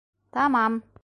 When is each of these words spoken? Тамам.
Тамам. 0.33 0.73